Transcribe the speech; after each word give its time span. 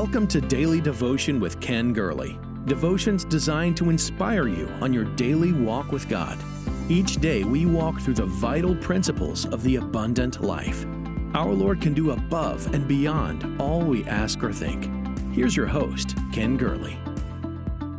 Welcome 0.00 0.28
to 0.28 0.40
Daily 0.40 0.80
Devotion 0.80 1.40
with 1.40 1.60
Ken 1.60 1.92
Gurley. 1.92 2.38
Devotions 2.66 3.24
designed 3.24 3.76
to 3.78 3.90
inspire 3.90 4.46
you 4.46 4.68
on 4.80 4.92
your 4.92 5.02
daily 5.02 5.52
walk 5.52 5.90
with 5.90 6.08
God. 6.08 6.38
Each 6.88 7.16
day 7.16 7.42
we 7.42 7.66
walk 7.66 8.00
through 8.00 8.14
the 8.14 8.26
vital 8.26 8.76
principles 8.76 9.44
of 9.46 9.60
the 9.64 9.74
abundant 9.74 10.40
life. 10.40 10.86
Our 11.34 11.52
Lord 11.52 11.80
can 11.80 11.94
do 11.94 12.12
above 12.12 12.72
and 12.72 12.86
beyond 12.86 13.60
all 13.60 13.80
we 13.80 14.04
ask 14.04 14.40
or 14.44 14.52
think. 14.52 14.88
Here's 15.34 15.56
your 15.56 15.66
host, 15.66 16.16
Ken 16.32 16.56
Gurley. 16.56 16.96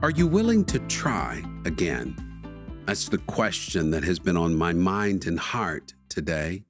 Are 0.01 0.11
you 0.11 0.25
willing 0.25 0.63
to 0.65 0.79
try 0.87 1.43
again? 1.65 2.15
That's 2.85 3.09
the 3.09 3.17
question 3.17 3.91
that 3.91 4.05
has 4.05 4.19
been 4.19 4.37
on 4.37 4.55
my 4.55 4.71
mind 4.71 5.27
and 5.27 5.37
heart 5.37 5.95
today. 6.07 6.63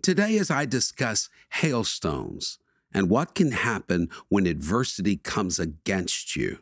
Today, 0.00 0.38
as 0.38 0.48
I 0.48 0.64
discuss 0.64 1.28
hailstones, 1.48 2.60
and 2.96 3.10
what 3.10 3.34
can 3.34 3.52
happen 3.52 4.08
when 4.30 4.46
adversity 4.46 5.18
comes 5.18 5.58
against 5.58 6.34
you. 6.34 6.60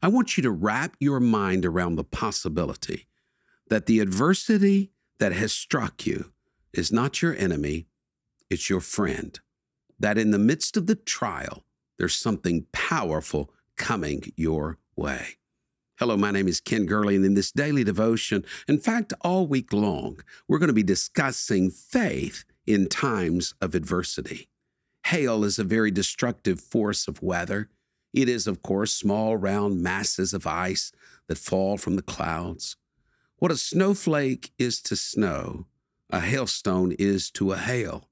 I 0.00 0.08
want 0.08 0.38
you 0.38 0.42
to 0.42 0.50
wrap 0.50 0.96
your 0.98 1.20
mind 1.20 1.66
around 1.66 1.96
the 1.96 2.04
possibility 2.04 3.06
that 3.68 3.84
the 3.84 4.00
adversity 4.00 4.92
that 5.18 5.32
has 5.32 5.52
struck 5.52 6.06
you 6.06 6.32
is 6.72 6.90
not 6.90 7.20
your 7.20 7.36
enemy, 7.36 7.86
it's 8.48 8.70
your 8.70 8.80
friend. 8.80 9.38
That 10.00 10.16
in 10.16 10.30
the 10.30 10.38
midst 10.38 10.78
of 10.78 10.86
the 10.86 10.94
trial, 10.94 11.64
there's 11.98 12.14
something 12.14 12.66
powerful 12.72 13.50
coming 13.76 14.32
your 14.36 14.78
way. 14.96 15.36
Hello, 15.98 16.16
my 16.16 16.30
name 16.30 16.48
is 16.48 16.62
Ken 16.62 16.86
Gurley, 16.86 17.14
and 17.14 17.26
in 17.26 17.34
this 17.34 17.52
daily 17.52 17.84
devotion, 17.84 18.46
in 18.66 18.78
fact, 18.78 19.12
all 19.20 19.46
week 19.46 19.70
long, 19.70 20.20
we're 20.48 20.58
going 20.58 20.68
to 20.68 20.72
be 20.72 20.82
discussing 20.82 21.70
faith 21.70 22.44
in 22.66 22.88
times 22.88 23.52
of 23.60 23.74
adversity. 23.74 24.48
Hail 25.06 25.44
is 25.44 25.58
a 25.58 25.64
very 25.64 25.90
destructive 25.90 26.60
force 26.60 27.06
of 27.06 27.22
weather. 27.22 27.68
It 28.12 28.28
is, 28.28 28.46
of 28.46 28.62
course, 28.62 28.92
small, 28.94 29.36
round 29.36 29.82
masses 29.82 30.32
of 30.32 30.46
ice 30.46 30.92
that 31.28 31.38
fall 31.38 31.76
from 31.76 31.96
the 31.96 32.02
clouds. 32.02 32.76
What 33.36 33.50
a 33.50 33.56
snowflake 33.56 34.52
is 34.58 34.80
to 34.82 34.96
snow, 34.96 35.66
a 36.10 36.20
hailstone 36.20 36.92
is 36.92 37.30
to 37.32 37.52
a 37.52 37.58
hail. 37.58 38.08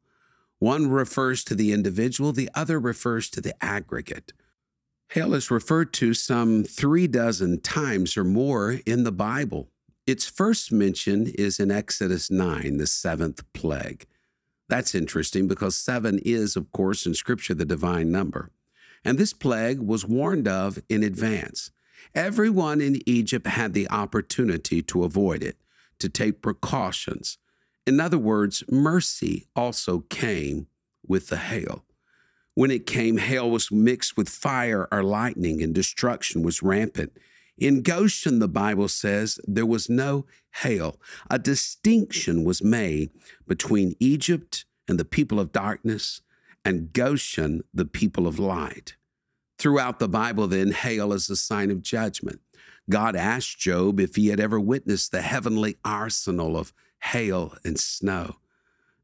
One 0.58 0.90
refers 0.90 1.42
to 1.44 1.54
the 1.54 1.72
individual, 1.72 2.32
the 2.32 2.50
other 2.54 2.78
refers 2.78 3.30
to 3.30 3.40
the 3.40 3.54
aggregate. 3.64 4.32
Hail 5.10 5.34
is 5.34 5.50
referred 5.50 5.92
to 5.94 6.14
some 6.14 6.64
three 6.64 7.06
dozen 7.06 7.60
times 7.60 8.16
or 8.16 8.24
more 8.24 8.80
in 8.86 9.04
the 9.04 9.12
Bible. 9.12 9.70
Its 10.06 10.26
first 10.28 10.72
mention 10.72 11.26
is 11.26 11.60
in 11.60 11.70
Exodus 11.70 12.30
9, 12.30 12.76
the 12.76 12.86
seventh 12.86 13.44
plague. 13.52 14.06
That's 14.72 14.94
interesting 14.94 15.48
because 15.48 15.76
seven 15.76 16.18
is, 16.24 16.56
of 16.56 16.72
course, 16.72 17.04
in 17.04 17.12
Scripture, 17.12 17.52
the 17.52 17.66
divine 17.66 18.10
number. 18.10 18.48
And 19.04 19.18
this 19.18 19.34
plague 19.34 19.80
was 19.80 20.06
warned 20.06 20.48
of 20.48 20.78
in 20.88 21.02
advance. 21.02 21.72
Everyone 22.14 22.80
in 22.80 23.02
Egypt 23.04 23.46
had 23.46 23.74
the 23.74 23.86
opportunity 23.90 24.80
to 24.84 25.04
avoid 25.04 25.42
it, 25.42 25.58
to 25.98 26.08
take 26.08 26.40
precautions. 26.40 27.36
In 27.86 28.00
other 28.00 28.16
words, 28.16 28.64
mercy 28.70 29.44
also 29.54 30.06
came 30.08 30.68
with 31.06 31.28
the 31.28 31.36
hail. 31.36 31.84
When 32.54 32.70
it 32.70 32.86
came, 32.86 33.18
hail 33.18 33.50
was 33.50 33.70
mixed 33.70 34.16
with 34.16 34.30
fire 34.30 34.88
or 34.90 35.02
lightning, 35.02 35.62
and 35.62 35.74
destruction 35.74 36.40
was 36.40 36.62
rampant. 36.62 37.12
In 37.58 37.82
Goshen, 37.82 38.38
the 38.38 38.48
Bible 38.48 38.88
says 38.88 39.38
there 39.44 39.66
was 39.66 39.88
no 39.88 40.26
hail. 40.62 40.98
A 41.30 41.38
distinction 41.38 42.44
was 42.44 42.62
made 42.62 43.10
between 43.46 43.94
Egypt 44.00 44.64
and 44.88 44.98
the 44.98 45.04
people 45.04 45.38
of 45.38 45.52
darkness, 45.52 46.22
and 46.64 46.92
Goshen, 46.92 47.62
the 47.72 47.84
people 47.84 48.26
of 48.26 48.38
light. 48.38 48.96
Throughout 49.58 49.98
the 49.98 50.08
Bible, 50.08 50.46
then, 50.48 50.72
hail 50.72 51.12
is 51.12 51.30
a 51.30 51.36
sign 51.36 51.70
of 51.70 51.82
judgment. 51.82 52.40
God 52.90 53.14
asked 53.14 53.58
Job 53.58 54.00
if 54.00 54.16
he 54.16 54.28
had 54.28 54.40
ever 54.40 54.58
witnessed 54.58 55.12
the 55.12 55.22
heavenly 55.22 55.76
arsenal 55.84 56.56
of 56.56 56.72
hail 57.04 57.54
and 57.64 57.78
snow. 57.78 58.36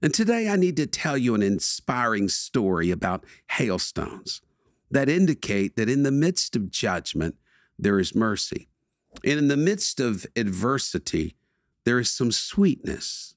And 0.03 0.12
today 0.15 0.49
I 0.49 0.56
need 0.56 0.77
to 0.77 0.87
tell 0.87 1.17
you 1.17 1.34
an 1.34 1.43
inspiring 1.43 2.28
story 2.28 2.91
about 2.91 3.25
hailstones 3.51 4.41
that 4.91 5.09
indicate 5.09 5.77
that 5.77 5.89
in 5.89 6.03
the 6.03 6.12
midst 6.12 6.56
of 6.56 6.71
judgment, 6.71 7.37
there 7.78 7.99
is 7.99 8.15
mercy. 8.15 8.69
And 9.25 9.39
in 9.39 9.49
the 9.49 9.56
midst 9.56 10.00
of 10.00 10.27
adversity, 10.37 11.37
there 11.84 11.99
is 11.99 12.11
some 12.11 12.33
sweetness. 12.33 13.34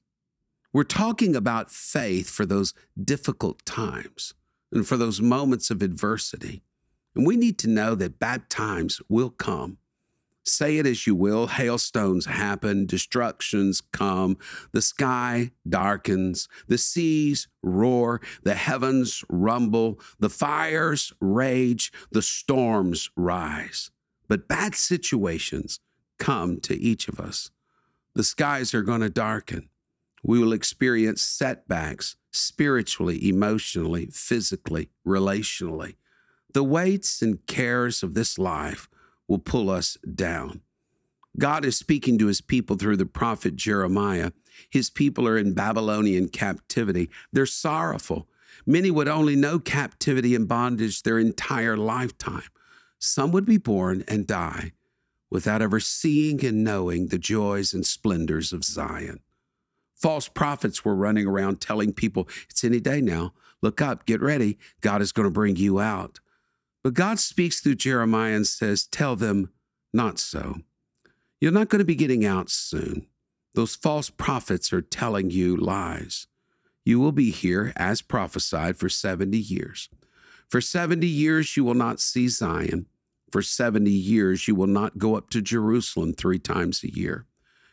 We're 0.72 0.84
talking 0.84 1.36
about 1.36 1.70
faith 1.70 2.30
for 2.30 2.46
those 2.46 2.74
difficult 3.02 3.64
times 3.64 4.34
and 4.72 4.86
for 4.86 4.96
those 4.96 5.20
moments 5.20 5.70
of 5.70 5.82
adversity. 5.82 6.62
And 7.14 7.26
we 7.26 7.36
need 7.36 7.58
to 7.58 7.68
know 7.68 7.94
that 7.94 8.18
bad 8.18 8.48
times 8.48 9.00
will 9.08 9.30
come. 9.30 9.78
Say 10.44 10.78
it 10.78 10.86
as 10.86 11.06
you 11.06 11.14
will, 11.14 11.46
hailstones 11.46 12.26
happen, 12.26 12.84
destructions 12.86 13.80
come, 13.92 14.38
the 14.72 14.82
sky 14.82 15.52
darkens, 15.68 16.48
the 16.66 16.78
seas 16.78 17.46
roar, 17.62 18.20
the 18.42 18.54
heavens 18.54 19.24
rumble, 19.28 20.00
the 20.18 20.30
fires 20.30 21.12
rage, 21.20 21.92
the 22.10 22.22
storms 22.22 23.08
rise. 23.16 23.91
But 24.32 24.48
bad 24.48 24.74
situations 24.74 25.78
come 26.18 26.58
to 26.60 26.74
each 26.74 27.06
of 27.06 27.20
us. 27.20 27.50
The 28.14 28.24
skies 28.24 28.72
are 28.72 28.80
going 28.80 29.02
to 29.02 29.10
darken. 29.10 29.68
We 30.22 30.38
will 30.38 30.54
experience 30.54 31.20
setbacks 31.20 32.16
spiritually, 32.30 33.28
emotionally, 33.28 34.06
physically, 34.06 34.88
relationally. 35.06 35.96
The 36.54 36.64
weights 36.64 37.20
and 37.20 37.46
cares 37.46 38.02
of 38.02 38.14
this 38.14 38.38
life 38.38 38.88
will 39.28 39.38
pull 39.38 39.68
us 39.68 39.98
down. 40.14 40.62
God 41.38 41.66
is 41.66 41.76
speaking 41.76 42.16
to 42.16 42.28
his 42.28 42.40
people 42.40 42.76
through 42.76 42.96
the 42.96 43.04
prophet 43.04 43.54
Jeremiah. 43.54 44.32
His 44.70 44.88
people 44.88 45.28
are 45.28 45.36
in 45.36 45.52
Babylonian 45.52 46.30
captivity. 46.30 47.10
They're 47.34 47.44
sorrowful. 47.44 48.28
Many 48.64 48.90
would 48.90 49.08
only 49.08 49.36
know 49.36 49.58
captivity 49.58 50.34
and 50.34 50.48
bondage 50.48 51.02
their 51.02 51.18
entire 51.18 51.76
lifetime. 51.76 52.44
Some 53.04 53.32
would 53.32 53.44
be 53.44 53.56
born 53.58 54.04
and 54.06 54.28
die 54.28 54.74
without 55.28 55.60
ever 55.60 55.80
seeing 55.80 56.44
and 56.46 56.62
knowing 56.62 57.08
the 57.08 57.18
joys 57.18 57.74
and 57.74 57.84
splendors 57.84 58.52
of 58.52 58.62
Zion. 58.62 59.18
False 59.96 60.28
prophets 60.28 60.84
were 60.84 60.94
running 60.94 61.26
around 61.26 61.60
telling 61.60 61.92
people, 61.92 62.28
it's 62.48 62.62
any 62.62 62.78
day 62.78 63.00
now. 63.00 63.32
Look 63.60 63.82
up, 63.82 64.06
get 64.06 64.20
ready. 64.20 64.56
God 64.82 65.02
is 65.02 65.10
going 65.10 65.26
to 65.26 65.32
bring 65.32 65.56
you 65.56 65.80
out. 65.80 66.20
But 66.84 66.94
God 66.94 67.18
speaks 67.18 67.58
through 67.58 67.74
Jeremiah 67.74 68.36
and 68.36 68.46
says, 68.46 68.86
Tell 68.86 69.16
them, 69.16 69.50
not 69.92 70.20
so. 70.20 70.60
You're 71.40 71.50
not 71.50 71.70
going 71.70 71.80
to 71.80 71.84
be 71.84 71.96
getting 71.96 72.24
out 72.24 72.50
soon. 72.50 73.08
Those 73.54 73.74
false 73.74 74.10
prophets 74.10 74.72
are 74.72 74.80
telling 74.80 75.30
you 75.30 75.56
lies. 75.56 76.28
You 76.84 77.00
will 77.00 77.10
be 77.10 77.32
here 77.32 77.72
as 77.74 78.00
prophesied 78.00 78.76
for 78.76 78.88
70 78.88 79.36
years. 79.36 79.88
For 80.48 80.60
70 80.60 81.04
years, 81.04 81.56
you 81.56 81.64
will 81.64 81.74
not 81.74 81.98
see 81.98 82.28
Zion. 82.28 82.86
For 83.32 83.40
70 83.40 83.90
years, 83.90 84.46
you 84.46 84.54
will 84.54 84.66
not 84.66 84.98
go 84.98 85.16
up 85.16 85.30
to 85.30 85.40
Jerusalem 85.40 86.12
three 86.12 86.38
times 86.38 86.84
a 86.84 86.94
year. 86.94 87.24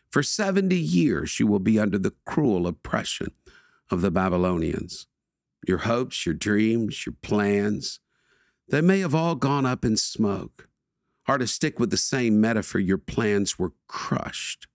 For 0.09 0.23
70 0.23 0.73
years, 0.73 1.37
you 1.37 1.47
will 1.47 1.59
be 1.59 1.77
under 1.77 1.97
the 1.97 2.13
cruel 2.25 2.65
oppression 2.65 3.33
of 3.91 3.99
the 3.99 4.09
Babylonians. 4.09 5.07
Your 5.67 5.79
hopes, 5.79 6.25
your 6.25 6.33
dreams, 6.33 7.05
your 7.05 7.15
plans, 7.21 7.99
they 8.69 8.79
may 8.79 8.99
have 8.99 9.13
all 9.13 9.35
gone 9.35 9.65
up 9.65 9.83
in 9.83 9.97
smoke. 9.97 10.69
Or 11.27 11.37
to 11.37 11.45
stick 11.45 11.77
with 11.77 11.91
the 11.91 11.97
same 11.97 12.39
metaphor, 12.39 12.79
your 12.79 12.97
plans 12.97 13.59
were 13.59 13.73
crushed 13.85 14.67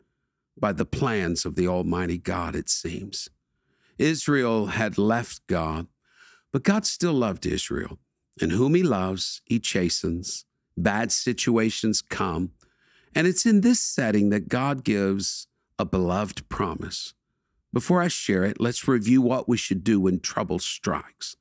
by 0.56 0.72
the 0.72 0.84
plans 0.84 1.46
of 1.46 1.56
the 1.56 1.66
Almighty 1.66 2.18
God, 2.18 2.54
it 2.54 2.68
seems. 2.68 3.30
Israel 3.98 4.66
had 4.66 4.98
left 4.98 5.46
God, 5.46 5.86
but 6.52 6.62
God 6.62 6.84
still 6.84 7.14
loved 7.14 7.46
Israel. 7.46 7.98
And 8.40 8.52
whom 8.52 8.74
he 8.74 8.82
loves, 8.82 9.40
he 9.46 9.58
chastens 9.58 10.44
bad 10.76 11.12
situations 11.12 12.02
come. 12.02 12.52
And 13.14 13.26
it's 13.26 13.46
in 13.46 13.60
this 13.60 13.80
setting 13.80 14.30
that 14.30 14.48
God 14.48 14.84
gives 14.84 15.46
a 15.78 15.84
beloved 15.84 16.48
promise. 16.48 17.14
Before 17.72 18.00
I 18.00 18.08
share 18.08 18.44
it, 18.44 18.60
let's 18.60 18.86
review 18.86 19.20
what 19.20 19.48
we 19.48 19.56
should 19.56 19.82
do 19.82 20.00
when 20.00 20.20
trouble 20.20 20.58
strikes. 20.58 21.36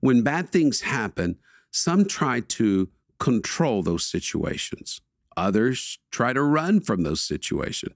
When 0.00 0.22
bad 0.22 0.50
things 0.50 0.82
happen, 0.82 1.36
some 1.70 2.04
try 2.04 2.40
to 2.40 2.88
control 3.18 3.82
those 3.82 4.04
situations. 4.04 5.00
Others 5.36 5.98
try 6.10 6.32
to 6.32 6.42
run 6.42 6.80
from 6.80 7.02
those 7.02 7.20
situations. 7.20 7.94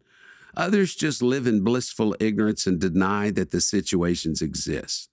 Others 0.57 0.95
just 0.95 1.23
live 1.23 1.47
in 1.47 1.63
blissful 1.63 2.17
ignorance 2.21 2.67
and 2.67 2.81
deny 2.81 3.31
that 3.31 3.51
the 3.51 3.61
situations 3.61 4.43
exist. 4.43 5.09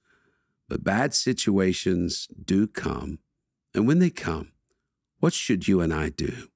But 0.67 0.83
bad 0.83 1.13
situations 1.13 2.27
do 2.43 2.67
come. 2.67 3.19
And 3.73 3.87
when 3.87 3.99
they 3.99 4.09
come, 4.09 4.51
what 5.19 5.33
should 5.33 5.67
you 5.67 5.81
and 5.81 5.93
I 5.93 6.09
do? 6.09 6.49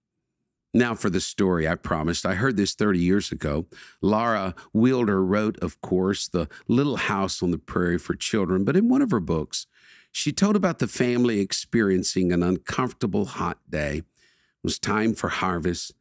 Now, 0.74 0.96
for 0.96 1.10
the 1.10 1.20
story 1.20 1.68
I 1.68 1.76
promised, 1.76 2.26
I 2.26 2.36
heard 2.36 2.56
this 2.56 2.74
30 2.76 3.00
years 3.00 3.32
ago. 3.32 3.66
Laura 4.02 4.56
Wilder 4.72 5.24
wrote, 5.24 5.60
of 5.60 5.82
course, 5.82 6.30
The 6.30 6.48
Little 6.68 6.96
House 6.96 7.44
on 7.44 7.52
the 7.52 7.58
Prairie 7.58 7.98
for 8.00 8.16
Children, 8.16 8.64
but 8.64 8.78
in 8.78 8.88
one 8.88 9.02
of 9.02 9.12
her 9.12 9.20
books, 9.20 9.68
She 10.12 10.34
told 10.34 10.56
about 10.56 10.80
the 10.80 10.88
family 10.88 11.40
experiencing 11.40 12.32
an 12.32 12.44
uncomfortable 12.44 13.26
hot 13.26 13.60
day. 13.70 13.98
It 14.00 14.06
was 14.64 14.78
time 14.78 15.14
for 15.14 15.30
harvest. 15.30 15.94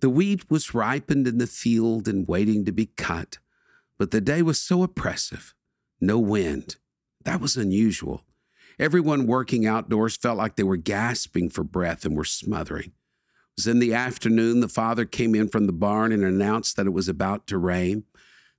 The 0.00 0.10
wheat 0.10 0.50
was 0.50 0.74
ripened 0.74 1.26
in 1.26 1.38
the 1.38 1.46
field 1.46 2.06
and 2.06 2.28
waiting 2.28 2.66
to 2.66 2.72
be 2.72 2.86
cut, 2.86 3.38
but 3.98 4.10
the 4.10 4.20
day 4.20 4.42
was 4.42 4.58
so 4.58 4.82
oppressive. 4.82 5.54
No 6.00 6.18
wind. 6.18 6.76
That 7.24 7.40
was 7.40 7.56
unusual. 7.56 8.22
Everyone 8.78 9.26
working 9.26 9.66
outdoors 9.66 10.16
felt 10.16 10.36
like 10.36 10.56
they 10.56 10.62
were 10.62 10.76
gasping 10.76 11.48
for 11.48 11.64
breath 11.64 12.04
and 12.04 12.14
were 12.14 12.24
smothering. 12.24 12.88
It 12.88 13.56
was 13.56 13.66
in 13.66 13.78
the 13.78 13.94
afternoon, 13.94 14.60
the 14.60 14.68
father 14.68 15.06
came 15.06 15.34
in 15.34 15.48
from 15.48 15.66
the 15.66 15.72
barn 15.72 16.12
and 16.12 16.22
announced 16.22 16.76
that 16.76 16.86
it 16.86 16.92
was 16.92 17.08
about 17.08 17.46
to 17.46 17.56
rain. 17.56 18.04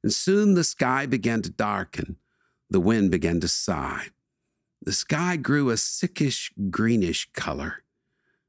And 0.02 0.12
soon 0.12 0.56
the 0.56 0.64
sky 0.64 1.06
began 1.06 1.44
to 1.44 1.52
darken. 1.52 2.18
The 2.70 2.80
wind 2.80 3.12
began 3.12 3.40
to 3.42 3.48
sigh. 3.48 4.08
The 4.82 4.92
sky 4.92 5.38
grew 5.38 5.70
a 5.70 5.78
sickish 5.78 6.52
greenish 6.72 7.30
color, 7.34 7.84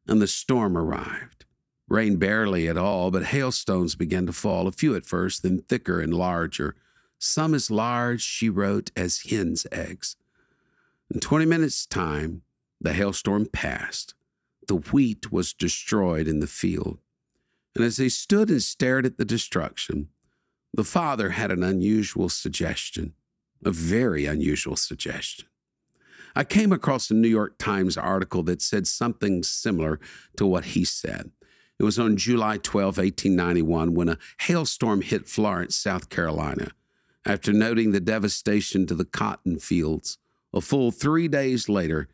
and 0.06 0.22
the 0.22 0.26
storm 0.26 0.76
arrived. 0.76 1.44
Rain 1.88 2.16
barely 2.16 2.68
at 2.68 2.76
all, 2.76 3.10
but 3.10 3.24
hailstones 3.24 3.94
began 3.94 4.26
to 4.26 4.32
fall, 4.32 4.66
a 4.66 4.72
few 4.72 4.94
at 4.94 5.06
first, 5.06 5.42
then 5.42 5.62
thicker 5.68 6.00
and 6.00 6.14
larger. 6.14 6.76
Some 7.18 7.54
as 7.54 7.70
large, 7.70 8.22
she 8.22 8.48
wrote, 8.48 8.90
as 8.96 9.22
hen's 9.22 9.66
eggs. 9.72 10.16
In 11.12 11.20
20 11.20 11.46
minutes' 11.46 11.86
time, 11.86 12.42
the 12.80 12.92
hailstorm 12.92 13.46
passed. 13.46 14.14
The 14.66 14.76
wheat 14.76 15.32
was 15.32 15.54
destroyed 15.54 16.28
in 16.28 16.40
the 16.40 16.46
field. 16.46 16.98
And 17.74 17.84
as 17.84 17.96
they 17.96 18.10
stood 18.10 18.50
and 18.50 18.62
stared 18.62 19.06
at 19.06 19.16
the 19.16 19.24
destruction, 19.24 20.08
the 20.74 20.84
father 20.84 21.30
had 21.30 21.50
an 21.50 21.62
unusual 21.62 22.28
suggestion, 22.28 23.14
a 23.64 23.70
very 23.70 24.26
unusual 24.26 24.76
suggestion. 24.76 25.46
I 26.36 26.44
came 26.44 26.72
across 26.72 27.10
a 27.10 27.14
New 27.14 27.28
York 27.28 27.56
Times 27.58 27.96
article 27.96 28.42
that 28.44 28.60
said 28.60 28.86
something 28.86 29.42
similar 29.42 29.98
to 30.36 30.46
what 30.46 30.66
he 30.66 30.84
said. 30.84 31.30
It 31.78 31.84
was 31.84 31.98
on 31.98 32.16
July 32.16 32.58
12, 32.58 32.98
1891, 32.98 33.94
when 33.94 34.08
a 34.10 34.18
hailstorm 34.40 35.00
hit 35.00 35.26
Florence, 35.26 35.74
South 35.74 36.10
Carolina. 36.10 36.72
After 37.24 37.52
noting 37.52 37.92
the 37.92 38.00
devastation 38.00 38.86
to 38.86 38.94
the 38.94 39.04
cotton 39.04 39.58
fields, 39.58 40.18
a 40.52 40.60
full 40.60 40.90
three 40.90 41.28
days 41.28 41.68
later, 41.68 42.08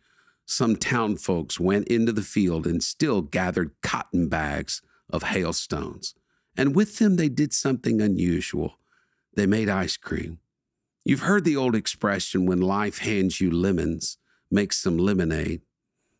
some 0.46 0.76
town 0.76 1.16
folks 1.16 1.58
went 1.58 1.88
into 1.88 2.12
the 2.12 2.22
field 2.22 2.66
and 2.66 2.82
still 2.82 3.22
gathered 3.22 3.72
cotton 3.82 4.28
bags 4.28 4.82
of 5.08 5.24
hailstones. 5.24 6.14
And 6.56 6.74
with 6.74 6.98
them, 6.98 7.16
they 7.16 7.28
did 7.28 7.52
something 7.52 8.00
unusual. 8.00 8.78
They 9.34 9.46
made 9.46 9.68
ice 9.68 9.96
cream. 9.96 10.38
You've 11.04 11.20
heard 11.20 11.44
the 11.44 11.56
old 11.56 11.74
expression 11.74 12.46
when 12.46 12.60
life 12.60 12.98
hands 12.98 13.40
you 13.40 13.50
lemons, 13.50 14.18
make 14.50 14.72
some 14.72 14.96
lemonade. 14.96 15.62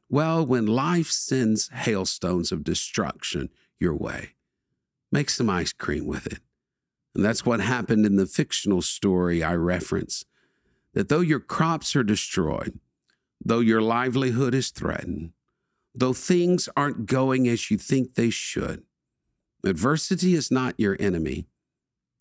Well, 0.09 0.45
when 0.45 0.67
life 0.67 1.11
sends 1.11 1.69
hailstones 1.69 2.53
of 2.53 2.65
destruction 2.65 3.51
your 3.79 3.95
way, 3.95 4.31
make 5.11 5.31
some 5.31 5.49
ice 5.49 5.73
cream 5.73 6.07
with 6.07 6.27
it. 6.27 6.41
And 7.15 7.25
that's 7.25 7.47
what 7.47 7.61
happened 7.61 8.05
in 8.05 8.17
the 8.17 8.27
fictional 8.27 8.83
story 8.83 9.43
I 9.43 9.55
reference 9.55 10.25
that 10.95 11.09
though 11.09 11.21
your 11.21 11.41
crops 11.41 11.95
are 11.95 12.03
destroyed, 12.03 12.79
though 13.45 13.61
your 13.61 13.83
livelihood 13.83 14.55
is 14.55 14.71
threatened, 14.71 15.33
though 15.95 16.13
things 16.13 16.69
aren't 16.77 17.07
going 17.07 17.47
as 17.47 17.71
you 17.71 17.77
think 17.77 18.15
they 18.15 18.31
should, 18.31 18.83
adversity 19.65 20.35
is 20.35 20.51
not 20.51 20.79
your 20.79 20.97
enemy. 20.99 21.47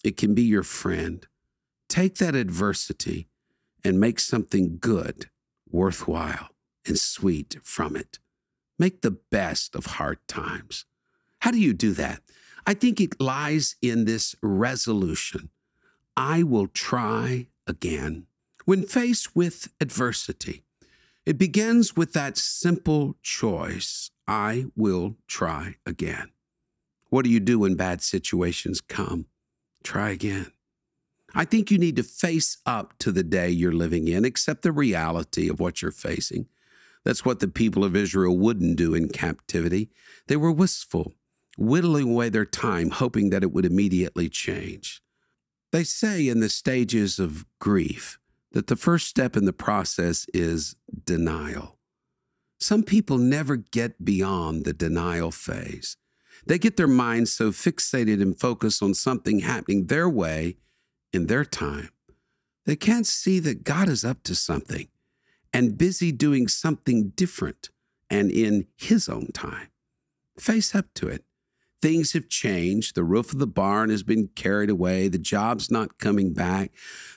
It 0.03 0.17
can 0.17 0.33
be 0.33 0.43
your 0.43 0.63
friend. 0.63 1.25
Take 1.87 2.17
that 2.17 2.35
adversity 2.35 3.27
and 3.83 3.99
make 3.99 4.19
something 4.19 4.77
good, 4.79 5.29
worthwhile, 5.69 6.49
and 6.85 6.97
sweet 6.97 7.57
from 7.63 7.95
it. 7.95 8.19
Make 8.79 9.01
the 9.01 9.11
best 9.11 9.75
of 9.75 9.85
hard 9.85 10.19
times. 10.27 10.85
How 11.39 11.51
do 11.51 11.59
you 11.59 11.73
do 11.73 11.93
that? 11.93 12.21
I 12.65 12.73
think 12.73 12.99
it 12.99 13.19
lies 13.19 13.75
in 13.81 14.05
this 14.05 14.35
resolution 14.41 15.49
I 16.15 16.43
will 16.43 16.67
try 16.67 17.47
again. 17.65 18.27
When 18.65 18.83
faced 18.83 19.35
with 19.35 19.73
adversity, 19.81 20.63
it 21.25 21.37
begins 21.37 21.95
with 21.95 22.13
that 22.13 22.37
simple 22.37 23.15
choice 23.21 24.09
I 24.25 24.65
will 24.75 25.17
try 25.27 25.75
again. 25.85 26.31
What 27.09 27.25
do 27.25 27.31
you 27.31 27.39
do 27.39 27.59
when 27.59 27.75
bad 27.75 28.01
situations 28.01 28.79
come? 28.79 29.25
Try 29.83 30.11
again. 30.11 30.51
I 31.35 31.45
think 31.45 31.71
you 31.71 31.77
need 31.77 31.95
to 31.97 32.03
face 32.03 32.57
up 32.65 32.97
to 32.99 33.11
the 33.11 33.23
day 33.23 33.49
you're 33.49 33.73
living 33.73 34.07
in, 34.07 34.23
accept 34.23 34.61
the 34.61 34.71
reality 34.71 35.49
of 35.49 35.59
what 35.59 35.81
you're 35.81 35.91
facing. 35.91 36.47
That's 37.03 37.25
what 37.25 37.41
the 37.41 37.49
people 37.49 37.83
of 37.83 37.95
Israel 37.95 38.37
wouldn't 38.37 38.77
do 38.77 38.93
in 38.93 39.09
captivity. 39.09 39.89
They 40.27 40.37
were 40.37 40.51
wistful, 40.51 41.13
whittling 41.57 42.11
away 42.11 42.29
their 42.29 42.45
time, 42.45 42.91
hoping 42.91 43.29
that 43.31 43.43
it 43.43 43.51
would 43.51 43.65
immediately 43.65 44.29
change. 44.29 45.01
They 45.71 45.83
say 45.83 46.27
in 46.29 46.39
the 46.39 46.49
stages 46.49 47.19
of 47.19 47.45
grief 47.59 48.19
that 48.53 48.67
the 48.67 48.75
first 48.75 49.07
step 49.07 49.35
in 49.35 49.45
the 49.45 49.53
process 49.53 50.25
is 50.33 50.75
denial. 51.05 51.77
Some 52.59 52.83
people 52.83 53.17
never 53.17 53.57
get 53.57 54.05
beyond 54.05 54.63
the 54.63 54.73
denial 54.73 55.31
phase. 55.31 55.97
They 56.45 56.57
get 56.57 56.77
their 56.77 56.87
minds 56.87 57.31
so 57.31 57.51
fixated 57.51 58.21
and 58.21 58.39
focused 58.39 58.81
on 58.81 58.93
something 58.93 59.39
happening 59.39 59.87
their 59.87 60.09
way 60.09 60.57
in 61.13 61.27
their 61.27 61.45
time, 61.45 61.89
they 62.65 62.75
can't 62.75 63.05
see 63.05 63.39
that 63.39 63.63
God 63.63 63.87
is 63.87 64.03
up 64.03 64.23
to 64.23 64.35
something 64.35 64.87
and 65.53 65.77
busy 65.77 66.11
doing 66.11 66.47
something 66.47 67.09
different 67.09 67.69
and 68.09 68.31
in 68.31 68.67
His 68.75 69.07
own 69.07 69.27
time. 69.33 69.69
Face 70.39 70.73
up 70.73 70.87
to 70.95 71.07
it. 71.07 71.23
Things 71.83 72.13
have 72.13 72.29
changed. 72.29 72.95
The 72.95 73.03
roof 73.03 73.33
of 73.33 73.39
the 73.39 73.45
barn 73.45 73.89
has 73.89 74.03
been 74.03 74.29
carried 74.35 74.69
away. 74.69 75.09
The 75.09 75.17
job's 75.17 75.69
not 75.69 75.97
coming 75.97 76.31
back. 76.33 76.71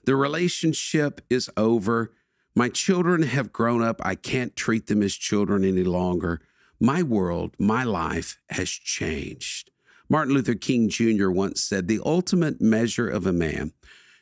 The 0.06 0.16
relationship 0.16 1.20
is 1.30 1.48
over. 1.56 2.12
My 2.52 2.68
children 2.68 3.22
have 3.22 3.52
grown 3.52 3.80
up. 3.80 4.00
I 4.04 4.16
can't 4.16 4.56
treat 4.56 4.88
them 4.88 5.04
as 5.04 5.14
children 5.14 5.64
any 5.64 5.84
longer. 5.84 6.40
My 6.80 7.04
world, 7.04 7.54
my 7.60 7.84
life 7.84 8.38
has 8.48 8.68
changed. 8.68 9.70
Martin 10.08 10.34
Luther 10.34 10.56
King 10.56 10.88
Jr. 10.88 11.30
once 11.30 11.62
said 11.62 11.86
the 11.86 12.00
ultimate 12.04 12.60
measure 12.60 13.08
of 13.08 13.24
a 13.24 13.32
man 13.32 13.72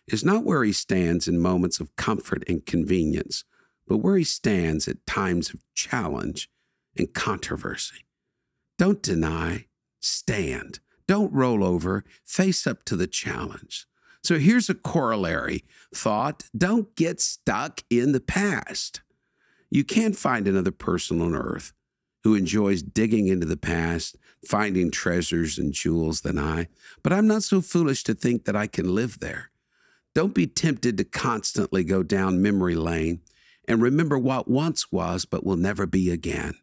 is 0.09 0.27
not 0.27 0.45
where 0.45 0.63
he 0.63 0.75
stands 0.75 1.27
in 1.27 1.41
moments 1.41 1.81
of 1.81 1.97
comfort 1.97 2.45
and 2.47 2.67
convenience, 2.67 3.45
but 3.89 4.03
where 4.03 4.19
he 4.19 4.25
stands 4.25 4.89
at 4.89 5.07
times 5.07 5.55
of 5.55 5.63
challenge 5.73 6.51
and 6.99 7.15
controversy. 7.15 8.05
Don't 8.77 9.01
deny, 9.01 9.69
stand. 10.05 10.81
Don't 11.07 11.33
roll 11.33 11.65
over, 11.65 12.05
face 12.25 12.67
up 12.67 12.85
to 12.85 12.97
the 12.97 13.07
challenge. 13.07 13.87
So 14.23 14.39
here's 14.39 14.71
a 14.71 14.75
corollary 14.75 15.65
thought 15.95 16.45
don't 16.57 16.95
get 16.97 17.21
stuck 17.21 17.83
in 17.91 18.13
the 18.13 18.21
past. 18.21 19.03
You 19.71 19.85
can't 19.85 20.17
find 20.17 20.49
another 20.49 20.71
person 20.71 21.21
on 21.21 21.35
earth 21.35 21.73
who 22.23 22.35
enjoys 22.35 22.83
digging 22.83 23.29
into 23.29 23.47
the 23.47 23.57
past, 23.57 24.17
finding 24.49 24.91
treasures 24.91 25.59
and 25.59 25.75
jewels 25.75 26.23
than 26.23 26.39
I, 26.39 26.69
but 27.03 27.13
I'm 27.13 27.27
not 27.27 27.43
so 27.43 27.61
foolish 27.61 28.03
to 28.05 28.15
think 28.15 28.47
that 28.47 28.57
I 28.57 28.67
can 28.67 28.95
live 28.95 29.21
there. 29.21 29.51
Don't 30.15 30.33
be 30.33 30.47
tempted 30.47 30.97
to 30.97 31.05
constantly 31.05 31.85
go 31.85 32.03
down 32.03 32.41
memory 32.41 32.77
lane 32.77 33.21
and 33.69 33.83
remember 33.83 34.19
what 34.19 34.49
once 34.49 34.91
was 34.91 35.25
but 35.25 35.45
will 35.45 35.57
never 35.57 35.87
be 35.87 36.11
again. 36.11 36.55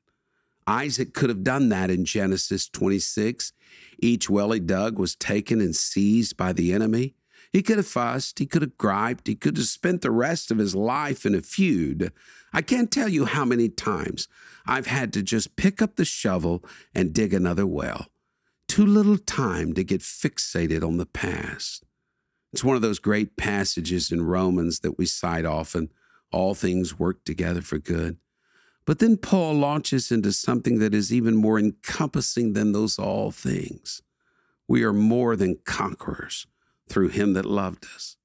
Isaac 0.67 1.13
could 1.13 1.29
have 1.29 1.43
done 1.43 1.69
that 1.69 1.89
in 1.89 2.05
Genesis 2.05 2.67
26. 2.69 3.53
Each 3.99 4.29
well 4.29 4.51
he 4.51 4.59
dug 4.59 4.97
was 4.97 5.15
taken 5.15 5.59
and 5.61 5.75
seized 5.75 6.37
by 6.37 6.53
the 6.53 6.73
enemy. 6.73 7.15
He 7.51 7.61
could 7.61 7.77
have 7.77 7.87
fussed, 7.87 8.39
he 8.39 8.45
could 8.45 8.61
have 8.61 8.77
griped, 8.77 9.27
he 9.27 9.35
could 9.35 9.57
have 9.57 9.65
spent 9.65 10.01
the 10.01 10.11
rest 10.11 10.51
of 10.51 10.57
his 10.57 10.73
life 10.73 11.25
in 11.25 11.35
a 11.35 11.41
feud. 11.41 12.11
I 12.53 12.61
can't 12.61 12.91
tell 12.91 13.09
you 13.09 13.25
how 13.25 13.43
many 13.43 13.67
times 13.67 14.27
I've 14.65 14.87
had 14.87 15.11
to 15.13 15.23
just 15.23 15.57
pick 15.57 15.81
up 15.81 15.95
the 15.95 16.05
shovel 16.05 16.63
and 16.95 17.13
dig 17.13 17.33
another 17.33 17.67
well. 17.67 18.07
Too 18.67 18.85
little 18.85 19.17
time 19.17 19.73
to 19.73 19.83
get 19.83 19.99
fixated 19.99 20.81
on 20.81 20.95
the 20.95 21.05
past. 21.05 21.83
It's 22.53 22.63
one 22.63 22.77
of 22.77 22.81
those 22.81 22.99
great 22.99 23.35
passages 23.35 24.11
in 24.11 24.21
Romans 24.21 24.79
that 24.79 24.97
we 24.97 25.05
cite 25.05 25.45
often 25.45 25.89
all 26.31 26.55
things 26.55 26.97
work 26.97 27.23
together 27.25 27.61
for 27.61 27.77
good. 27.77 28.17
But 28.85 28.99
then 28.99 29.17
Paul 29.17 29.53
launches 29.53 30.11
into 30.11 30.31
something 30.31 30.79
that 30.79 30.93
is 30.93 31.13
even 31.13 31.35
more 31.35 31.59
encompassing 31.59 32.53
than 32.53 32.71
those 32.71 32.97
all 32.97 33.31
things. 33.31 34.01
We 34.67 34.83
are 34.83 34.93
more 34.93 35.35
than 35.35 35.59
conquerors 35.65 36.47
through 36.89 37.09
him 37.09 37.33
that 37.33 37.45
loved 37.45 37.85
us. 37.95 38.17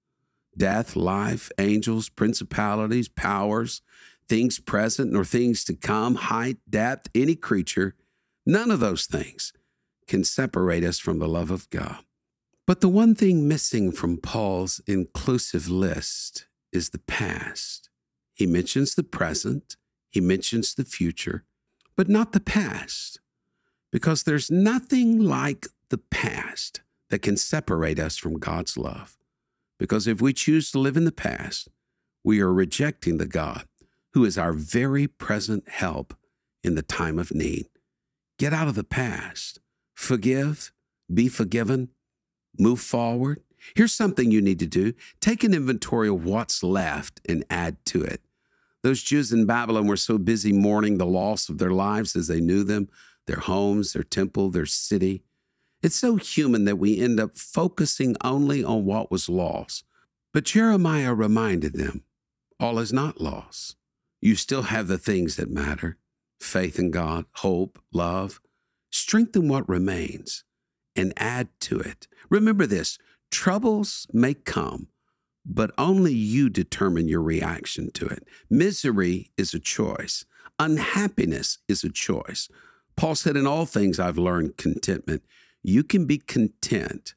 Death, 0.57 0.97
life, 0.97 1.51
angels, 1.59 2.09
principalities, 2.09 3.09
powers, 3.09 3.83
things 4.29 4.59
present 4.59 5.13
nor 5.13 5.25
things 5.25 5.65
to 5.65 5.75
come, 5.75 6.15
height, 6.17 6.57
depth, 6.69 7.09
any 7.15 7.37
creature, 7.37 7.95
none 8.45 8.71
of 8.71 8.81
those 8.81 9.07
things 9.07 9.53
can 10.07 10.25
separate 10.25 10.85
us 10.85 10.99
from 10.99 11.19
the 11.19 11.29
love 11.29 11.51
of 11.51 11.69
God. 11.71 11.99
But 12.67 12.81
the 12.81 12.89
one 12.89 13.15
thing 13.15 13.47
missing 13.47 13.93
from 13.93 14.17
Paul's 14.17 14.81
inclusive 14.87 15.69
list 15.69 16.47
is 16.73 16.91
the 16.91 16.99
past. 16.99 17.91
He 18.33 18.47
mentions 18.47 18.95
the 18.95 19.05
present, 19.05 19.77
he 20.17 20.21
mentions 20.23 20.73
the 20.73 20.85
future, 20.87 21.45
but 21.95 22.09
not 22.09 22.33
the 22.33 22.41
past, 22.41 23.21
because 23.93 24.23
there's 24.23 24.51
nothing 24.51 25.21
like 25.21 25.67
the 25.91 25.99
past 25.99 26.81
that 27.11 27.21
can 27.21 27.37
separate 27.37 27.99
us 27.99 28.17
from 28.17 28.39
God's 28.39 28.79
love. 28.79 29.19
Because 29.79 30.07
if 30.07 30.23
we 30.23 30.33
choose 30.33 30.71
to 30.71 30.79
live 30.79 30.97
in 30.97 31.05
the 31.05 31.13
past, 31.13 31.69
we 32.25 32.41
are 32.41 32.51
rejecting 32.51 33.19
the 33.19 33.27
God 33.27 33.65
who 34.15 34.25
is 34.25 34.39
our 34.39 34.55
very 34.55 35.07
present 35.07 35.69
help 35.69 36.15
in 36.65 36.77
the 36.77 36.83
time 36.83 37.19
of 37.19 37.35
need. 37.35 37.67
Get 38.39 38.55
out 38.55 38.69
of 38.69 38.75
the 38.75 38.85
past, 38.85 39.61
forgive, 39.95 40.73
be 41.13 41.29
forgiven, 41.29 41.91
move 42.59 42.81
forward. 42.81 43.43
Here's 43.75 43.93
something 43.93 44.31
you 44.31 44.41
need 44.41 44.61
to 44.61 44.67
do 44.67 44.95
take 45.21 45.45
an 45.45 45.53
inventory 45.53 46.09
of 46.09 46.25
what's 46.25 46.63
left 46.63 47.21
and 47.29 47.45
add 47.51 47.85
to 47.85 48.03
it. 48.03 48.23
Those 48.83 49.03
Jews 49.03 49.33
in 49.33 49.47
Babylon 49.47 49.87
were 49.87 49.97
so 49.97 50.19
busy 50.19 50.53
mourning 50.53 50.99
the 50.99 51.07
loss 51.07 51.49
of 51.49 51.59
their 51.59 51.71
lives 51.71 52.15
as 52.15 52.29
they 52.29 52.41
knew 52.41 52.63
them, 52.63 52.89
their 53.27 53.41
homes, 53.41 53.93
their 53.93 54.03
temple, 54.03 54.51
their 54.51 54.67
city. 54.67 55.23
It's 55.83 55.97
so 55.97 56.17
human 56.17 56.65
that 56.65 56.79
we 56.79 57.01
end 57.01 57.21
up 57.21 57.37
focusing 57.37 58.17
only 58.23 58.65
on 58.65 58.85
what 58.85 59.11
was 59.11 59.29
lost. 59.29 59.85
But 60.33 60.45
Jeremiah 60.45 61.15
reminded 61.15 61.75
them 61.75 62.05
all 62.59 62.79
is 62.79 62.93
not 62.93 63.21
lost. 63.21 63.77
You 64.21 64.35
still 64.35 64.63
have 64.63 64.89
the 64.89 64.99
things 64.99 65.37
that 65.37 65.51
matter 65.51 65.99
faith 66.41 66.79
in 66.79 66.91
God, 66.91 67.25
hope, 67.37 67.79
love. 67.93 68.41
Strengthen 68.91 69.49
what 69.49 69.69
remains 69.69 70.45
and 70.95 71.13
add 71.17 71.49
to 71.61 71.79
it. 71.79 72.07
Remember 72.31 72.67
this 72.67 72.99
troubles 73.31 74.07
may 74.13 74.35
come, 74.35 74.89
but 75.49 75.71
only 75.79 76.13
you 76.13 76.49
determine 76.51 77.09
your 77.09 77.23
reaction 77.23 77.91
to 77.93 78.07
it. 78.07 78.27
Misery 78.51 79.31
is 79.37 79.55
a 79.55 79.61
choice, 79.61 80.25
unhappiness 80.59 81.59
is 81.69 81.85
a 81.85 81.91
choice. 81.91 82.49
Paul 82.97 83.15
said, 83.15 83.37
In 83.37 83.47
all 83.47 83.67
things 83.67 84.01
I've 84.01 84.19
learned 84.19 84.57
contentment. 84.57 85.23
You 85.63 85.83
can 85.83 86.07
be 86.07 86.19
content 86.19 87.15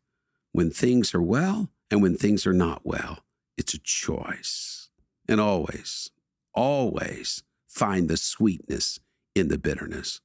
when 0.51 0.71
things 0.71 1.13
are 1.13 1.21
well 1.21 1.69
and 1.89 2.01
when 2.01 2.15
things 2.17 2.45
are 2.45 2.53
not 2.53 2.81
well. 2.83 3.19
It's 3.57 3.73
a 3.73 3.79
choice. 3.79 4.89
And 5.27 5.39
always, 5.39 6.11
always 6.53 7.43
find 7.67 8.09
the 8.09 8.17
sweetness 8.17 8.99
in 9.35 9.47
the 9.47 9.57
bitterness. 9.57 10.21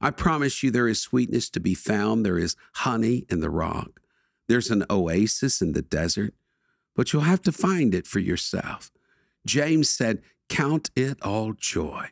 I 0.00 0.10
promise 0.10 0.62
you, 0.62 0.70
there 0.70 0.88
is 0.88 1.00
sweetness 1.00 1.50
to 1.50 1.60
be 1.60 1.74
found. 1.74 2.24
There 2.24 2.38
is 2.38 2.56
honey 2.76 3.26
in 3.28 3.40
the 3.40 3.50
rock. 3.50 4.00
There's 4.48 4.70
an 4.70 4.84
oasis 4.88 5.60
in 5.60 5.72
the 5.72 5.82
desert, 5.82 6.34
but 6.98 7.12
you'll 7.12 7.22
have 7.22 7.40
to 7.40 7.52
find 7.52 7.94
it 7.94 8.08
for 8.08 8.18
yourself. 8.18 8.90
James 9.46 9.88
said, 9.88 10.20
Count 10.48 10.90
it 10.96 11.16
all 11.22 11.52
joy. 11.52 12.08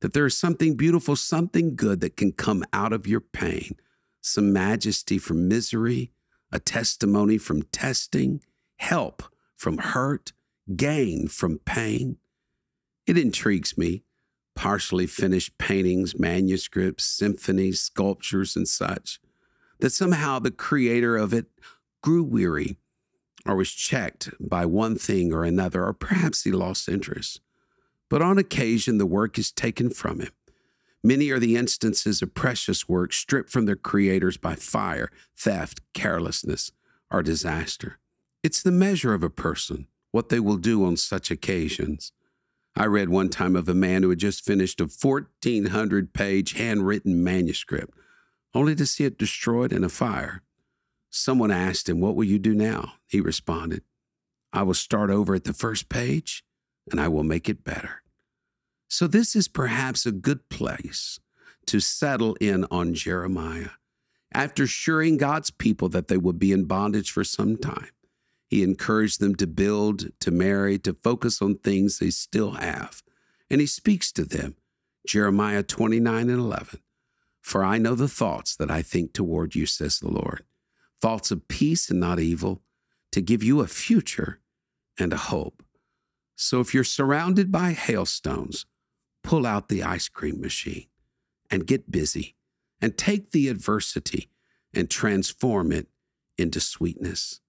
That 0.00 0.12
there 0.12 0.26
is 0.26 0.36
something 0.36 0.74
beautiful, 0.74 1.14
something 1.14 1.76
good 1.76 2.00
that 2.00 2.16
can 2.16 2.32
come 2.32 2.64
out 2.72 2.92
of 2.92 3.06
your 3.06 3.20
pain, 3.20 3.76
some 4.20 4.52
majesty 4.52 5.18
from 5.18 5.46
misery, 5.46 6.10
a 6.50 6.58
testimony 6.58 7.38
from 7.38 7.62
testing, 7.62 8.40
help 8.78 9.22
from 9.54 9.78
hurt, 9.78 10.32
gain 10.74 11.28
from 11.28 11.60
pain. 11.60 12.16
It 13.06 13.16
intrigues 13.16 13.78
me 13.78 14.02
partially 14.56 15.06
finished 15.06 15.56
paintings, 15.58 16.18
manuscripts, 16.18 17.04
symphonies, 17.04 17.80
sculptures, 17.80 18.56
and 18.56 18.66
such, 18.66 19.20
that 19.78 19.90
somehow 19.90 20.40
the 20.40 20.50
creator 20.50 21.16
of 21.16 21.32
it 21.32 21.46
grew 22.02 22.24
weary 22.24 22.78
or 23.48 23.56
was 23.56 23.72
checked 23.72 24.30
by 24.38 24.66
one 24.66 24.96
thing 24.96 25.32
or 25.32 25.42
another, 25.42 25.84
or 25.84 25.94
perhaps 25.94 26.44
he 26.44 26.52
lost 26.52 26.88
interest. 26.88 27.40
But 28.10 28.20
on 28.20 28.36
occasion, 28.36 28.98
the 28.98 29.06
work 29.06 29.38
is 29.38 29.50
taken 29.50 29.88
from 29.88 30.20
him. 30.20 30.32
Many 31.02 31.30
are 31.30 31.38
the 31.38 31.56
instances 31.56 32.20
of 32.20 32.34
precious 32.34 32.88
work 32.88 33.12
stripped 33.12 33.50
from 33.50 33.64
their 33.64 33.76
creators 33.76 34.36
by 34.36 34.54
fire, 34.54 35.10
theft, 35.36 35.80
carelessness, 35.94 36.72
or 37.10 37.22
disaster. 37.22 37.98
It's 38.42 38.62
the 38.62 38.70
measure 38.70 39.14
of 39.14 39.22
a 39.22 39.30
person, 39.30 39.86
what 40.10 40.28
they 40.28 40.40
will 40.40 40.56
do 40.56 40.84
on 40.84 40.98
such 40.98 41.30
occasions. 41.30 42.12
I 42.76 42.84
read 42.84 43.08
one 43.08 43.30
time 43.30 43.56
of 43.56 43.68
a 43.68 43.74
man 43.74 44.02
who 44.02 44.10
had 44.10 44.18
just 44.18 44.44
finished 44.44 44.80
a 44.80 44.84
1,400 44.84 46.12
page 46.12 46.52
handwritten 46.52 47.24
manuscript, 47.24 47.94
only 48.54 48.74
to 48.74 48.86
see 48.86 49.04
it 49.04 49.18
destroyed 49.18 49.72
in 49.72 49.84
a 49.84 49.88
fire. 49.88 50.42
Someone 51.10 51.50
asked 51.50 51.88
him, 51.88 52.00
What 52.00 52.16
will 52.16 52.24
you 52.24 52.38
do 52.38 52.54
now? 52.54 52.94
He 53.06 53.20
responded, 53.20 53.82
I 54.52 54.62
will 54.62 54.74
start 54.74 55.10
over 55.10 55.34
at 55.34 55.44
the 55.44 55.52
first 55.52 55.88
page 55.88 56.44
and 56.90 57.00
I 57.00 57.08
will 57.08 57.24
make 57.24 57.48
it 57.48 57.64
better. 57.64 58.02
So, 58.88 59.06
this 59.06 59.36
is 59.36 59.48
perhaps 59.48 60.06
a 60.06 60.12
good 60.12 60.48
place 60.48 61.20
to 61.66 61.80
settle 61.80 62.34
in 62.40 62.64
on 62.70 62.94
Jeremiah. 62.94 63.70
After 64.32 64.64
assuring 64.64 65.18
God's 65.18 65.50
people 65.50 65.88
that 65.90 66.08
they 66.08 66.16
would 66.16 66.38
be 66.38 66.52
in 66.52 66.64
bondage 66.64 67.10
for 67.10 67.24
some 67.24 67.56
time, 67.56 67.90
he 68.46 68.62
encouraged 68.62 69.20
them 69.20 69.34
to 69.36 69.46
build, 69.46 70.08
to 70.20 70.30
marry, 70.30 70.78
to 70.78 70.94
focus 70.94 71.42
on 71.42 71.56
things 71.56 71.98
they 71.98 72.10
still 72.10 72.52
have. 72.52 73.02
And 73.50 73.60
he 73.60 73.66
speaks 73.66 74.10
to 74.12 74.24
them. 74.24 74.56
Jeremiah 75.06 75.62
29 75.62 76.28
and 76.28 76.38
11. 76.38 76.80
For 77.40 77.64
I 77.64 77.78
know 77.78 77.94
the 77.94 78.08
thoughts 78.08 78.56
that 78.56 78.70
I 78.70 78.82
think 78.82 79.12
toward 79.12 79.54
you, 79.54 79.64
says 79.64 79.98
the 79.98 80.10
Lord 80.10 80.44
thoughts 81.00 81.30
of 81.30 81.48
peace 81.48 81.90
and 81.90 82.00
not 82.00 82.20
evil, 82.20 82.62
to 83.12 83.20
give 83.20 83.42
you 83.42 83.60
a 83.60 83.66
future 83.66 84.40
and 84.98 85.12
a 85.12 85.16
hope. 85.16 85.62
So 86.36 86.60
if 86.60 86.74
you're 86.74 86.84
surrounded 86.84 87.50
by 87.50 87.72
hailstones, 87.72 88.66
pull 89.22 89.46
out 89.46 89.68
the 89.68 89.82
ice 89.82 90.08
cream 90.08 90.40
machine 90.40 90.86
and 91.50 91.66
get 91.66 91.90
busy 91.90 92.36
and 92.80 92.96
take 92.96 93.30
the 93.32 93.48
adversity 93.48 94.28
and 94.72 94.88
transform 94.88 95.72
it 95.72 95.88
into 96.36 96.60
sweetness. 96.60 97.40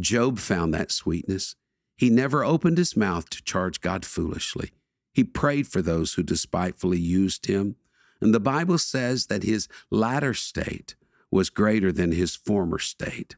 Job 0.00 0.38
found 0.38 0.72
that 0.72 0.92
sweetness. 0.92 1.56
He 1.96 2.08
never 2.08 2.44
opened 2.44 2.78
his 2.78 2.96
mouth 2.96 3.28
to 3.30 3.42
charge 3.42 3.80
God 3.80 4.04
foolishly. 4.04 4.70
He 5.12 5.24
prayed 5.24 5.66
for 5.66 5.82
those 5.82 6.14
who 6.14 6.22
despitefully 6.22 6.98
used 6.98 7.46
him. 7.46 7.76
And 8.20 8.32
the 8.32 8.40
Bible 8.40 8.78
says 8.78 9.26
that 9.26 9.42
his 9.42 9.68
latter 9.90 10.32
state 10.32 10.94
was 11.30 11.50
greater 11.50 11.92
than 11.92 12.12
his 12.12 12.36
former 12.36 12.78
state, 12.78 13.36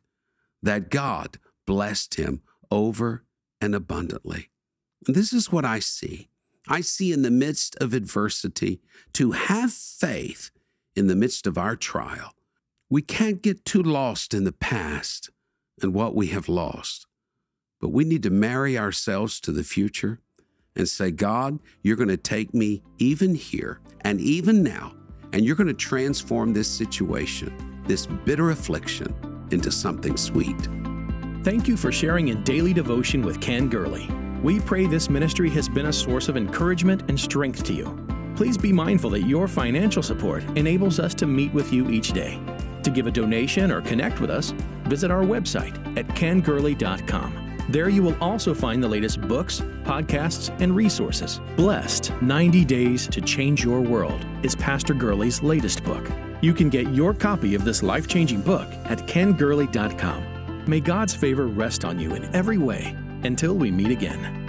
that 0.62 0.90
God 0.90 1.38
blessed 1.66 2.14
him 2.14 2.42
over 2.70 3.24
and 3.60 3.74
abundantly. 3.74 4.50
This 5.02 5.32
is 5.32 5.50
what 5.50 5.64
I 5.64 5.78
see. 5.78 6.28
I 6.68 6.82
see 6.82 7.12
in 7.12 7.22
the 7.22 7.30
midst 7.30 7.76
of 7.76 7.94
adversity 7.94 8.80
to 9.14 9.32
have 9.32 9.72
faith 9.72 10.50
in 10.94 11.06
the 11.06 11.16
midst 11.16 11.46
of 11.46 11.58
our 11.58 11.74
trial. 11.76 12.34
We 12.88 13.02
can't 13.02 13.42
get 13.42 13.64
too 13.64 13.82
lost 13.82 14.34
in 14.34 14.44
the 14.44 14.52
past 14.52 15.30
and 15.80 15.94
what 15.94 16.14
we 16.14 16.28
have 16.28 16.48
lost. 16.48 17.06
But 17.80 17.90
we 17.90 18.04
need 18.04 18.22
to 18.24 18.30
marry 18.30 18.78
ourselves 18.78 19.40
to 19.40 19.52
the 19.52 19.64
future 19.64 20.20
and 20.76 20.88
say, 20.88 21.10
God, 21.10 21.58
you're 21.82 21.96
going 21.96 22.08
to 22.08 22.16
take 22.16 22.52
me 22.52 22.82
even 22.98 23.34
here 23.34 23.80
and 24.02 24.20
even 24.20 24.62
now, 24.62 24.94
and 25.32 25.44
you're 25.44 25.56
going 25.56 25.66
to 25.66 25.74
transform 25.74 26.52
this 26.52 26.68
situation, 26.68 27.79
this 27.90 28.06
bitter 28.06 28.50
affliction, 28.50 29.12
into 29.50 29.68
something 29.68 30.16
sweet. 30.16 30.68
Thank 31.42 31.66
you 31.66 31.76
for 31.76 31.90
sharing 31.90 32.28
in 32.28 32.40
daily 32.44 32.72
devotion 32.72 33.20
with 33.20 33.40
Ken 33.40 33.68
Gurley. 33.68 34.08
We 34.44 34.60
pray 34.60 34.86
this 34.86 35.10
ministry 35.10 35.50
has 35.50 35.68
been 35.68 35.86
a 35.86 35.92
source 35.92 36.28
of 36.28 36.36
encouragement 36.36 37.02
and 37.08 37.18
strength 37.18 37.64
to 37.64 37.72
you. 37.72 37.98
Please 38.36 38.56
be 38.56 38.72
mindful 38.72 39.10
that 39.10 39.22
your 39.22 39.48
financial 39.48 40.04
support 40.04 40.44
enables 40.56 41.00
us 41.00 41.14
to 41.14 41.26
meet 41.26 41.52
with 41.52 41.72
you 41.72 41.90
each 41.90 42.12
day. 42.12 42.40
To 42.84 42.90
give 42.90 43.08
a 43.08 43.10
donation 43.10 43.72
or 43.72 43.80
connect 43.80 44.20
with 44.20 44.30
us, 44.30 44.52
visit 44.84 45.10
our 45.10 45.24
website 45.24 45.74
at 45.98 46.06
kengurley.com. 46.14 47.64
There 47.70 47.88
you 47.88 48.04
will 48.04 48.16
also 48.22 48.54
find 48.54 48.80
the 48.80 48.88
latest 48.88 49.20
books, 49.22 49.62
podcasts, 49.82 50.56
and 50.60 50.76
resources. 50.76 51.40
Blessed 51.56 52.12
90 52.22 52.64
Days 52.64 53.08
to 53.08 53.20
Change 53.20 53.64
Your 53.64 53.80
World 53.80 54.24
is 54.44 54.54
Pastor 54.54 54.94
Gurley's 54.94 55.42
latest 55.42 55.82
book. 55.82 56.08
You 56.40 56.54
can 56.54 56.70
get 56.70 56.94
your 56.94 57.12
copy 57.12 57.54
of 57.54 57.64
this 57.64 57.82
life 57.82 58.06
changing 58.06 58.40
book 58.40 58.68
at 58.84 59.06
kengurley.com. 59.06 60.64
May 60.66 60.80
God's 60.80 61.14
favor 61.14 61.46
rest 61.46 61.84
on 61.84 61.98
you 61.98 62.14
in 62.14 62.34
every 62.34 62.58
way 62.58 62.96
until 63.24 63.54
we 63.54 63.70
meet 63.70 63.90
again. 63.90 64.39